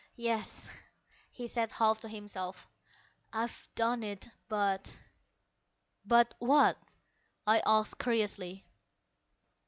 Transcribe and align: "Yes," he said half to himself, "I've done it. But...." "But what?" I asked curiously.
"Yes," 0.17 0.67
he 1.31 1.47
said 1.47 1.71
half 1.73 2.01
to 2.01 2.09
himself, 2.09 2.67
"I've 3.31 3.67
done 3.75 4.01
it. 4.01 4.27
But...." 4.47 4.91
"But 6.05 6.33
what?" 6.39 6.79
I 7.45 7.61
asked 7.63 7.99
curiously. 7.99 8.65